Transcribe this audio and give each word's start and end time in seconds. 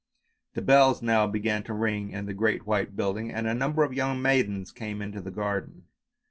The 0.55 0.63
bells 0.63 1.03
now 1.03 1.27
began 1.27 1.61
to 1.65 1.75
ring 1.75 2.09
in 2.09 2.25
the 2.25 2.33
great 2.33 2.65
white 2.65 2.95
building 2.95 3.31
and 3.31 3.45
a 3.45 3.53
number 3.53 3.83
of 3.83 3.93
young 3.93 4.19
maidens 4.19 4.71
came 4.71 4.99
into 4.99 5.21
the 5.21 5.29
garden. 5.29 5.83